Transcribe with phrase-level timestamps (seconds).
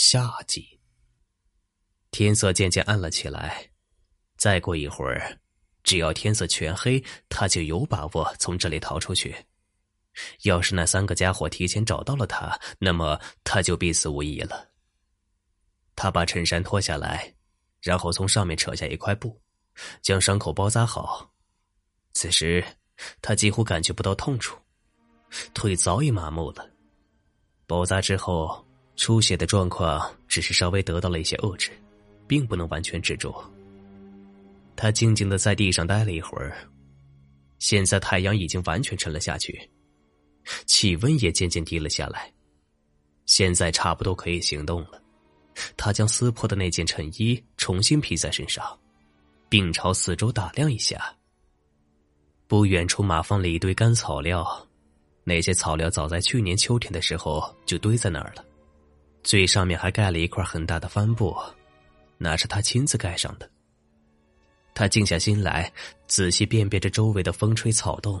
[0.00, 0.78] 夏季。
[2.12, 3.68] 天色渐渐暗了起来，
[4.36, 5.36] 再过一会儿，
[5.82, 9.34] 只要天色全黑，他就有把握从这里逃出去。
[10.44, 14.70] 要是那三个家伙提前找到了他，那么他就必死无疑了。
[15.96, 17.34] 他把衬衫脱下来，
[17.80, 19.42] 然后从上面扯下一块布，
[20.00, 21.28] 将伤口包扎好。
[22.12, 22.64] 此时，
[23.20, 24.56] 他几乎感觉不到痛楚，
[25.52, 26.70] 腿早已麻木了。
[27.66, 28.64] 包扎之后，
[28.98, 31.70] 出血的状况只是稍微得到了一些遏制，
[32.26, 33.32] 并不能完全止住。
[34.74, 36.68] 他静静的在地上待了一会儿。
[37.60, 39.70] 现在太阳已经完全沉了下去，
[40.66, 42.30] 气温也渐渐低了下来，
[43.24, 45.00] 现在差不多可以行动了。
[45.76, 48.78] 他将撕破的那件衬衣重新披在身上，
[49.48, 51.14] 并朝四周打量一下。
[52.48, 54.44] 不远处码放了一堆干草料，
[55.22, 58.44] 那些草料早在去年秋天的时候就堆在那儿了，
[59.28, 61.36] 最上面还盖了一块很大的帆布，
[62.16, 63.46] 那是他亲自盖上的。
[64.72, 65.70] 他静下心来，
[66.06, 68.18] 仔细辨别着周围的风吹草动，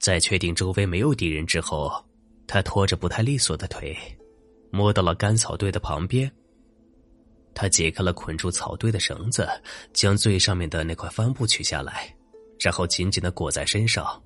[0.00, 2.04] 在确定周围没有敌人之后，
[2.48, 3.96] 他拖着不太利索的腿，
[4.72, 6.28] 摸到了干草堆的旁边。
[7.54, 9.48] 他解开了捆住草堆的绳子，
[9.92, 12.12] 将最上面的那块帆布取下来，
[12.58, 14.20] 然后紧紧的裹在身上。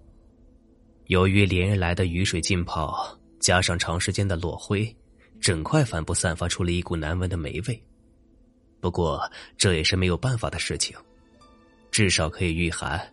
[1.08, 4.96] 由于连日来的雨水浸泡，加上长时间的落灰，
[5.40, 7.82] 整块帆布散发出了一股难闻的霉味。
[8.80, 10.96] 不过这也是没有办法的事情，
[11.90, 13.12] 至少可以御寒。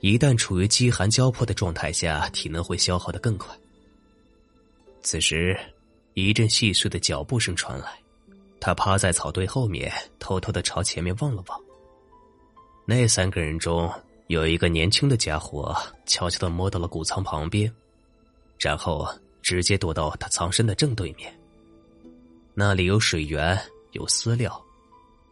[0.00, 3.56] 一旦处于饥寒交迫的状态下，体能会消耗的更快。
[5.00, 5.58] 此时，
[6.14, 7.98] 一阵细碎的脚步声传来。
[8.60, 11.60] 他趴在草堆后面，偷偷的朝前面望了望。
[12.84, 13.92] 那三个人中
[14.28, 17.72] 有一个年轻的家伙，悄悄的摸到了谷仓旁边，
[18.58, 19.08] 然后
[19.42, 21.32] 直接躲到他藏身的正对面。
[22.54, 23.58] 那里有水源，
[23.92, 24.64] 有饲料，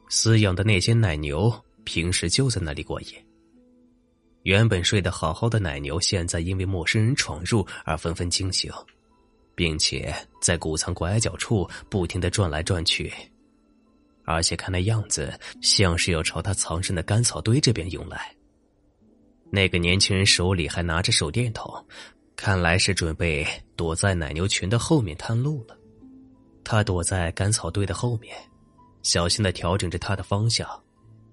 [0.09, 1.53] 饲养的那些奶牛
[1.85, 3.27] 平时就在那里过夜。
[4.43, 8.73] 原本睡得好好的奶牛，现在因为陌生人闯入而纷纷惊醒。
[9.61, 13.13] 并且在谷仓拐角处不停的转来转去，
[14.25, 18.35] 而且看那样子像是要朝他藏身的干草堆这边涌来。
[19.51, 21.71] 那个年轻人手里还拿着手电筒，
[22.43, 23.47] 看来是准备
[23.77, 25.77] 躲在奶牛群的后面探路了。
[26.65, 28.35] 他躲在干草堆的后面，
[29.03, 30.67] 小心的调整着他的方向，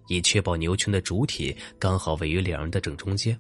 [0.10, 3.40] 以确保牛群的主体刚好位于两人的正中间。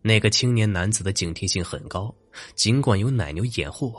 [0.00, 2.14] 那个青年男子的警惕性很高，
[2.54, 3.94] 尽管有奶牛掩护，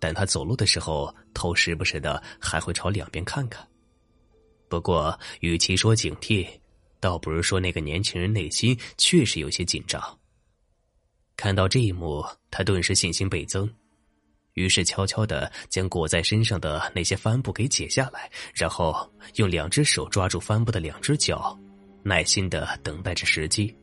[0.00, 3.64] 但他走路的时候头时不时的还会朝两边看看。
[4.68, 6.44] 不过，与其说警惕，
[6.98, 10.02] 倒不如说那个年轻人内心确实有些紧张。
[11.36, 13.68] 看到这一幕，他顿时信心倍增，
[14.54, 21.58] 于是悄悄的将裹在身上的那些帆布给解下来，然后用两只手抓住帆布的两只脚，
[22.02, 23.74] 耐心的等待着时机。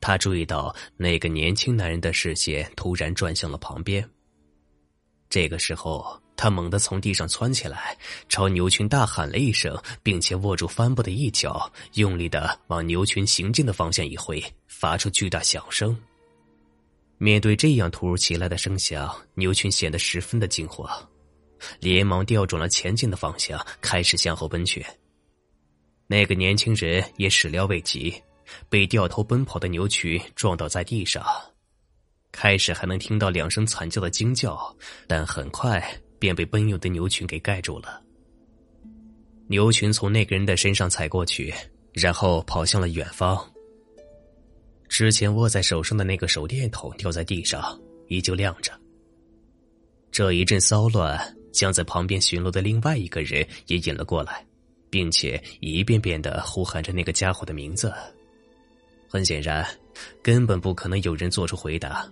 [0.00, 4.08] 他注意到那个年轻男人的视线突然转向了旁边。
[5.28, 7.96] 这个时候，他猛地从地上窜起来，
[8.28, 15.94] 朝牛群大喊了一声，并且握住帆布的一角，用力的往牛群行进的方向一挥，发出巨大响声。
[17.18, 20.88] 面对这样突如其来的声响，牛群显得十分的惊慌，
[21.80, 24.84] 连忙调转了前进的方向，开始向后奔去。
[26.06, 28.14] 那个年轻人也始料未及。
[28.70, 31.22] 被掉头奔跑的牛群撞倒在地上，
[32.32, 34.74] 开始还能听到两声惨叫的惊叫，
[35.06, 35.86] 但很快
[36.18, 38.02] 便被奔涌的牛群给盖住了。
[39.48, 41.52] 牛群从那个人的身上踩过去，
[41.92, 43.38] 然后跑向了远方。
[44.88, 47.78] 之前握在手上的那个手电筒掉在地上，
[48.08, 48.72] 依旧亮着。
[50.10, 54.44] 这一阵骚乱将在旁边巡逻的另外一个人也引了过来，
[54.90, 57.92] 并且一遍遍的呼喊着那个家伙的名字。
[59.08, 59.66] 很显然，
[60.22, 62.06] 根本不可能有人做出回答。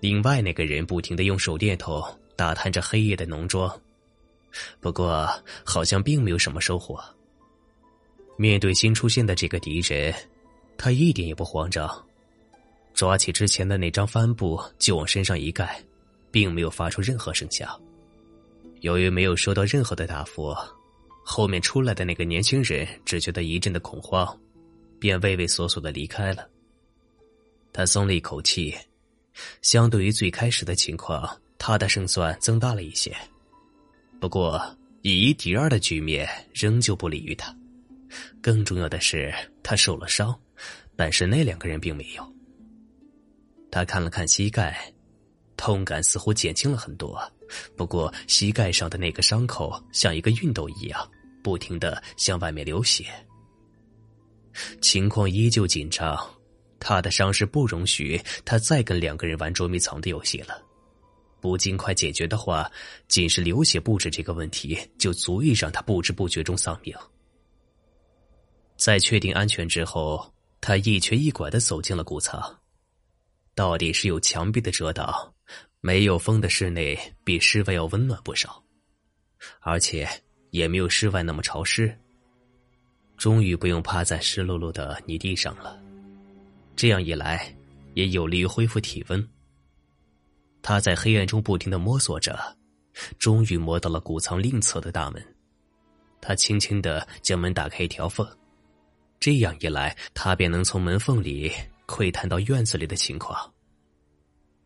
[0.00, 2.02] 另外那个人不停的用手电筒
[2.36, 3.70] 打探着黑夜的农庄，
[4.80, 5.28] 不过
[5.64, 7.02] 好像并没有什么收获。
[8.36, 10.12] 面对新出现的这个敌人，
[10.76, 11.88] 他一点也不慌张，
[12.92, 15.82] 抓起之前的那张帆布就往身上一盖，
[16.30, 17.80] 并没有发出任何声响。
[18.80, 20.54] 由于没有收到任何的答复，
[21.24, 24.38] 后面出来的那个年轻人只觉得一阵的恐慌。
[25.00, 26.48] 便畏畏缩缩的离开了。
[27.74, 28.74] 他松了一口气，
[29.60, 31.28] 相对于最开始的情况，
[31.58, 33.14] 他的胜算增大了一些。
[34.18, 34.58] 不过
[35.02, 37.54] 以一敌二的局面仍旧不利于他。
[38.40, 39.30] 更重要的是，
[39.62, 40.34] 他受了伤，
[40.96, 42.34] 但是那两个人并没有。
[43.70, 44.92] 他看了看膝盖，
[45.56, 47.20] 痛感似乎减轻了很多。
[47.76, 51.10] 不过膝盖上的那个伤口像一个熨斗一样，
[51.42, 53.04] 不停的向外面流血。
[54.80, 56.16] 情况依旧紧张，
[56.78, 60.62] 他的伤势不容许他再跟两个人玩捉迷藏的游戏了。
[61.40, 62.70] 不尽快解决的话，
[63.08, 66.96] 仅是流血不止这个问题，就足以让他不知不觉中丧命。
[68.76, 70.32] 在确定安全之后，
[70.66, 72.42] 他一瘸一拐的走进了谷仓。
[73.54, 75.14] 到底是有墙壁的遮挡，
[75.82, 78.64] 没有风的室内比室外要温暖不少，
[79.60, 80.08] 而且
[80.52, 81.94] 也没有室外那么潮湿。
[83.18, 85.78] 终于不用趴在湿漉漉的泥地上了，
[86.74, 87.54] 这样一来，
[87.92, 89.28] 也有利于恢复体温。
[90.62, 92.40] 他在黑暗中不停的摸索着，
[93.18, 95.22] 终于摸到了谷仓另侧的大门。
[96.22, 98.26] 他轻轻的将门打开一条缝，
[99.24, 101.50] 这样一来，他便能从门缝里。
[101.86, 103.50] 窥探到院子里的情况。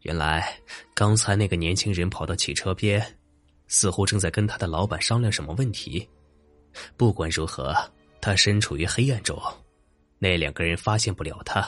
[0.02, 0.52] 原来
[0.94, 3.00] 刚才那个年轻人跑到汽车边，
[3.68, 6.08] 似乎正在跟他的老板商量什么问题。
[6.96, 7.72] 不管如何，
[8.20, 9.40] 他身处于黑暗中，
[10.18, 11.64] 那两个人发现不了他。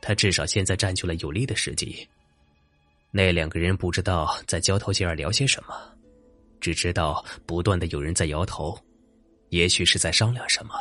[0.00, 2.04] 他至少现在占据了有利的时机。
[3.12, 5.76] 那两个人不知道在交头接耳聊些什么，
[6.60, 8.76] 只知道不断的有人在摇头，
[9.50, 10.74] 也许是在商量什么。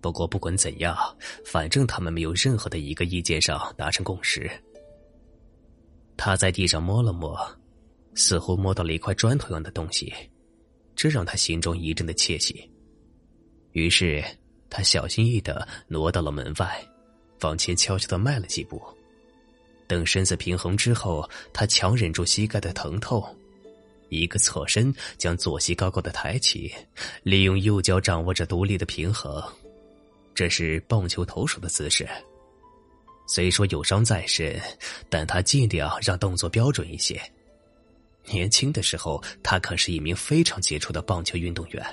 [0.00, 0.96] 不过不管怎样，
[1.44, 4.50] 反正他们没有任何的一个意见上达成共识。
[6.16, 7.38] 他在地上摸了摸，
[8.14, 10.12] 似乎摸到了一块砖头样的东西，
[10.96, 12.68] 这让他心中一阵的窃喜。
[13.72, 14.24] 于是
[14.70, 16.84] 他小心翼翼的挪到了门外，
[17.42, 18.82] 往前悄悄的迈了几步。
[19.86, 23.24] 等身子平衡之后，他强忍住膝盖的疼痛，
[24.08, 26.72] 一个侧身将左膝高高的抬起，
[27.22, 29.42] 利用右脚掌握着独立的平衡。
[30.38, 32.08] 这是棒球投手的姿势。
[33.26, 34.56] 虽说有伤在身，
[35.10, 37.20] 但他尽量让动作标准一些。
[38.26, 41.84] 年轻的时候，他可是一名非常杰出的棒球运动员，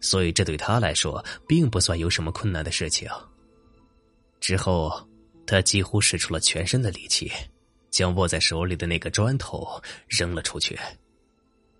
[0.00, 3.10] 所以这对他来说并不算有什么困难的事情。
[4.38, 5.04] 之后，
[5.48, 7.28] 他几乎使出了全身的力气，
[7.90, 10.78] 将握在手里的那个砖头扔了出去。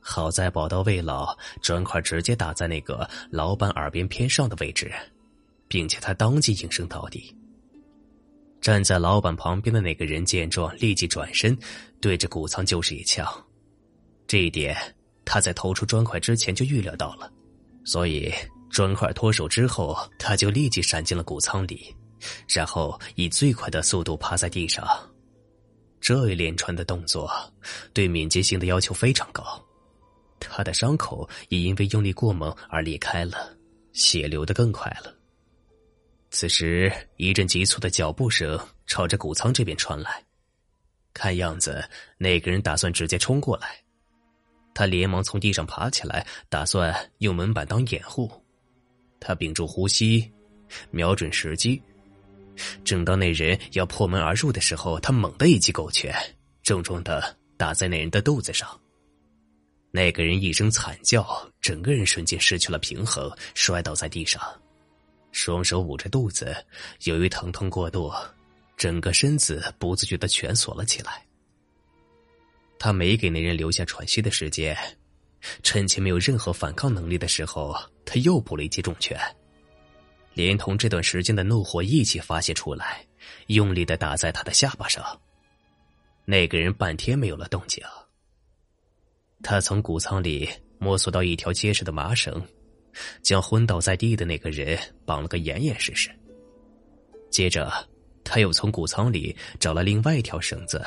[0.00, 4.92] 好在宝刀未老，砖块直接打在那个老板耳边偏上的位置。
[5.68, 7.34] 并且他当即应声倒地。
[8.60, 11.56] 站在老板旁边的那个人见状，立即转身，
[12.00, 13.26] 对着谷仓就是一枪。
[14.26, 14.76] 这一点
[15.24, 17.30] 他在投出砖块之前就预料到了，
[17.84, 18.32] 所以
[18.70, 21.94] 砖块脱手之后，他就立即闪进了谷仓里，
[22.48, 24.84] 然后以最快的速度趴在地上。
[26.00, 27.30] 这一连串的动作
[27.92, 29.42] 对敏捷性的要求非常高，
[30.40, 33.56] 他的伤口也因为用力过猛而裂开了，
[33.92, 35.15] 血流的更快了。
[36.30, 40.22] 此时，一阵急促的脚步声朝着谷仓这边传来，
[41.14, 41.82] 看样子
[42.18, 43.76] 那个人打算直接冲过来。
[44.74, 48.30] 他连忙从地上爬起来，打算用门板当掩护。
[49.18, 50.30] 他屏住呼吸，
[50.90, 51.80] 瞄准时机。
[52.84, 56.14] 正当那人要破门而入的时候，他猛地一记狗拳，
[56.62, 58.68] 重重的打在那人的肚子上。
[59.90, 61.26] 那个人一声惨叫，
[61.62, 64.42] 整个人瞬间失去了平衡，摔倒在地上。
[65.36, 66.56] 双手捂着肚子，
[67.04, 68.10] 由于疼痛过度，
[68.74, 71.22] 整个身子不自觉的蜷缩了起来。
[72.78, 74.74] 他没给那人留下喘息的时间，
[75.62, 77.76] 趁其没有任何反抗能力的时候，
[78.06, 79.20] 他又补了一记重拳，
[80.32, 83.06] 连同这段时间的怒火一起发泄出来，
[83.48, 85.04] 用力的打在他的下巴上。
[86.24, 87.84] 那个人半天没有了动静。
[89.42, 92.42] 他从谷仓里摸索到一条结实的麻绳。
[93.22, 96.10] 将昏倒在地的那个人绑了个严严实实。
[97.30, 97.70] 接着，
[98.24, 100.82] 他又从谷仓里找了另外一条绳子，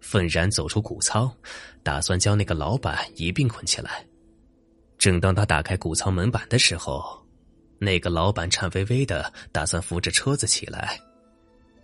[0.00, 1.30] 愤然走出谷仓，
[1.82, 4.04] 打算将那个老板一并捆起来。
[4.96, 7.24] 正当他打开谷仓门板的时候，
[7.78, 10.98] 那个老板颤巍巍的打算扶着车子起来，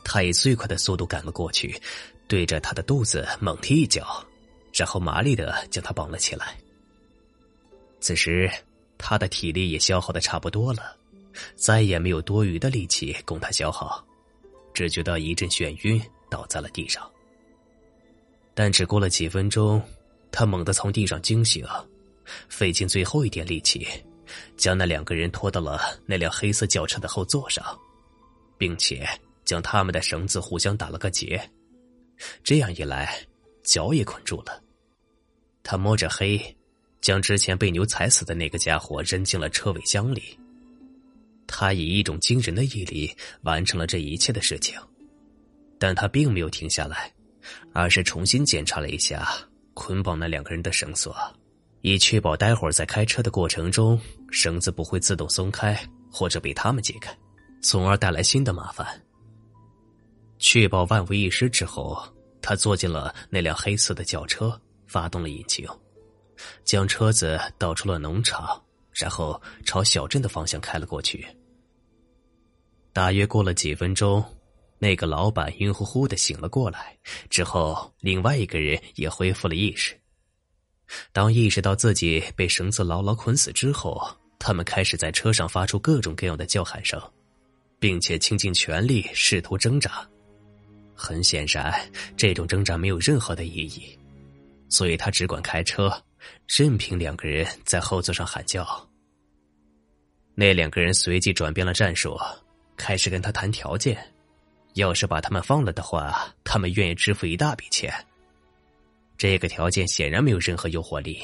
[0.03, 1.81] 他以最快的速度赶了过去，
[2.27, 4.27] 对着他的肚子猛踢一脚，
[4.73, 6.57] 然后麻利的将他绑了起来。
[8.01, 8.51] 此时。
[9.07, 10.97] 他的体力也消耗的差不多了，
[11.57, 14.03] 再也没有多余的力气供他消耗，
[14.73, 17.07] 只觉得一阵眩晕，倒在了地上。
[18.55, 19.83] 但只过了几分钟，
[20.33, 21.67] 他猛地从地上惊醒，
[22.49, 23.87] 费尽最后一点力气，
[24.57, 27.79] 将那两个人拖到了那辆黑色轿车的后座上，
[28.57, 29.07] 并且
[29.45, 31.39] 将他们的绳子互相打了个结，
[32.43, 33.15] 这样一来，
[33.65, 34.63] 脚也捆住了。
[35.63, 36.57] 他摸着黑。
[37.05, 40.23] 将之前被牛踩死的那个家伙扔进了车尾箱里。
[41.47, 44.81] 他以一种惊人的毅力完成了这一切的事情，
[45.79, 47.13] 但他并没有停下来，
[47.75, 49.29] 而是重新检查了一下
[49.75, 51.15] 捆绑那两个人的绳索，
[51.83, 55.79] 以确保待会儿在开车的过程中，绳子不会自动松开
[56.11, 57.15] 或者被他们解开，
[57.61, 58.87] 从而带来新的麻烦。
[60.39, 62.03] 确保万无一失之后，
[62.41, 65.69] 他坐进了那辆黑色的轿车，发动了引擎，
[66.65, 71.27] 将车子倒出了农场，然后朝小镇的方向开了过去。
[72.93, 74.25] 大约过了几分钟。
[74.77, 76.95] 那个老板晕乎乎的醒了过来，
[77.31, 79.99] 之后另外一个人也恢复了意识。
[81.11, 83.99] 当意识到自己被绳子牢牢捆死之后，
[84.39, 87.01] 他们开始在车上发出各种各样的叫喊声，
[87.79, 90.07] 并且倾尽全力试图挣扎。
[90.95, 91.73] 很显然，
[92.15, 93.99] 这种挣扎没有任何的意义，
[94.69, 95.91] 所以他只管开车，
[96.47, 98.67] 任凭两个人在后座上喊叫。
[100.35, 102.19] 那两个人随即转变了战术，
[102.77, 103.97] 开始跟他谈条件。
[104.75, 107.95] 要是把他们放了的话，他们愿意支付一大笔钱。
[109.17, 111.23] 这个条件显然没有任何诱惑力，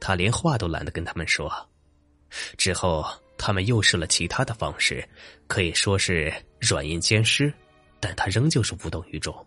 [0.00, 1.52] 他连话都懒得跟他们说。
[2.56, 5.06] 之后，他们又试了其他的方式，
[5.46, 7.52] 可以说是软硬兼施，
[8.00, 9.46] 但他仍旧是无动于衷。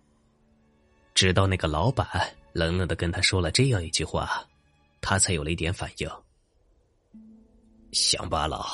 [1.16, 2.08] 直到那个老板
[2.54, 4.48] 冷冷的跟他说了这样一句话，
[5.02, 6.10] 他才有了一点反应。
[7.92, 8.68] 乡巴佬，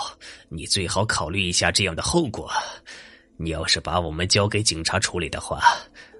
[0.49, 2.51] 你最好考虑一下这样的后果。
[3.37, 5.61] 你要是把我们交给警察处理的话，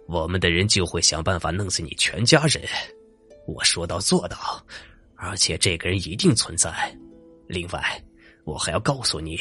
[0.07, 2.61] 我们的人就会想办法弄死你全家人。
[3.47, 4.65] 我说到做到，
[5.15, 6.93] 而且这个人一定存在。
[7.47, 8.03] 另外，
[8.43, 9.39] 我还要告诉你，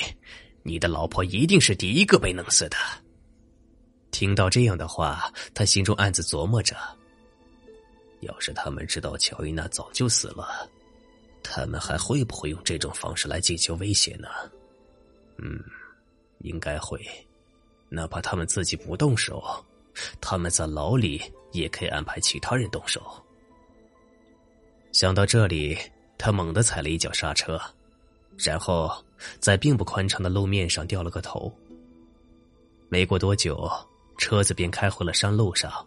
[0.62, 2.76] 你的老婆一定是第一个被弄死的。
[4.11, 6.76] 听到这样的话，他心中暗自琢磨着：
[8.24, 10.68] 要是他们知道乔伊娜早就死了，
[11.42, 14.28] 他们还会不会用这种方式来进行威胁呢？
[15.38, 15.62] 嗯，
[16.40, 17.00] 应该会。
[17.88, 19.42] 哪怕他们自己不动手，
[20.20, 23.00] 他们在牢里也可以安排其他人动手。
[24.92, 25.78] 想到这里，
[26.18, 27.60] 他猛地踩了一脚刹车，
[28.36, 28.90] 然后
[29.38, 31.52] 在并不宽敞的路面上掉了个头。
[32.88, 33.70] 没过多久，
[34.18, 35.86] 车子便开回了山路上。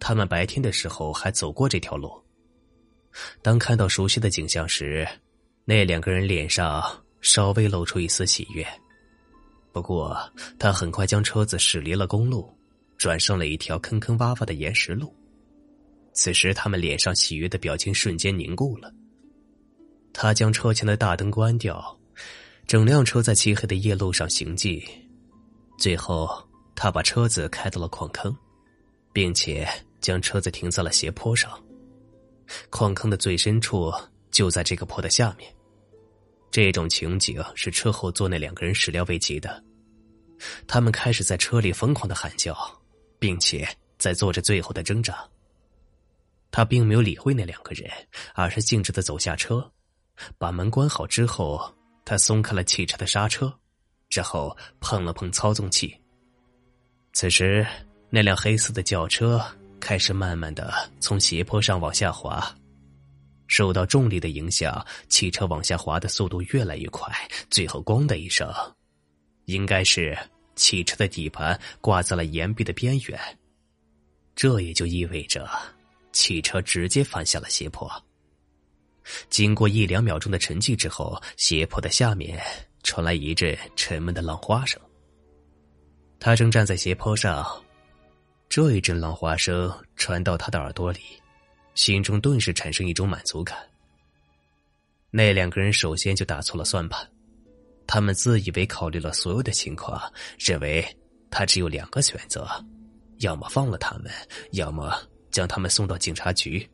[0.00, 2.10] 他们白天的时候还走过这条路。
[3.42, 5.06] 当看到熟悉的景象时，
[5.64, 6.82] 那两个人脸上
[7.20, 8.66] 稍微露出一丝喜悦。
[9.72, 10.18] 不过，
[10.58, 12.52] 他很快将车子驶离了公路，
[12.96, 15.14] 转上了一条坑坑洼洼的岩石路。
[16.12, 18.92] 此时，他们脸上喜悦的表情瞬间凝固了。
[20.12, 21.96] 他将车前的大灯关掉，
[22.66, 24.82] 整辆车在漆黑的夜路上行进。
[25.78, 26.28] 最后，
[26.74, 28.36] 他把车子开到了矿坑，
[29.12, 29.68] 并且
[30.00, 31.50] 将车子停在了斜坡上。
[32.68, 33.92] 矿坑的最深处
[34.30, 35.52] 就在这个坡的下面。
[36.50, 39.62] 这种情景是车后座那两个人始料未及的，
[40.66, 42.56] 他们开始在车里疯狂的喊叫，
[43.20, 45.24] 并且在做着最后的挣扎。
[46.50, 47.88] 他并没有理会那两个人，
[48.34, 49.70] 而是径直的走下车，
[50.38, 51.72] 把门关好之后，
[52.04, 53.56] 他松开了汽车的刹车，
[54.10, 55.96] 然后碰了碰操纵器。
[57.12, 57.64] 此时，
[58.08, 59.40] 那辆黑色的轿车
[59.80, 62.54] 开始慢慢的从斜坡上往下滑。
[63.48, 67.12] 受到重力的影响，汽车往下滑的速度越来越快，
[67.50, 68.48] 最后“咣”的一声，
[69.46, 70.16] 应该是
[70.54, 73.18] 汽车的底盘挂在了岩壁的边缘。
[74.36, 75.50] 这也就意味着，
[76.12, 77.90] 汽车直接翻下了斜坡。
[79.28, 82.40] 经过一两秒钟的沉寂之后，斜坡的下面
[82.84, 84.80] 传来一阵沉闷的浪花声。
[86.20, 87.44] 他正站在斜坡上，
[88.50, 90.98] 这一阵浪花声传到他的耳朵里。
[91.76, 93.56] 心中顿时产生一种满足感。
[95.12, 97.08] 那两个人首先就打错了算盘，
[97.86, 100.02] 他们自以为考虑了所有的情况，
[100.36, 100.84] 认为
[101.30, 102.44] 他只有两个选择：
[103.18, 104.10] 要么放了他们，
[104.50, 106.68] 要么将他们送到警察局。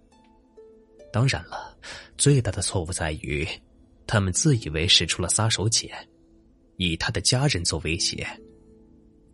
[1.12, 1.76] 当然了，
[2.16, 3.46] 最大的错误在于，
[4.06, 5.90] 他们自以为使出了杀手锏，
[6.78, 8.26] 以他的家人做威胁，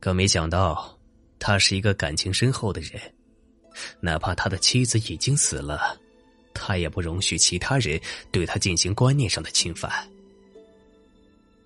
[0.01, 0.99] 可没想到，
[1.43, 3.01] 他是一个感情深厚的人。
[4.01, 5.99] 哪怕他的妻子已经死了，
[6.55, 9.91] 他也不容许其他人对他进行观念上的侵犯。